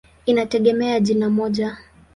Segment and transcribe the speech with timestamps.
[0.25, 1.77] Inategemea ya jina moja.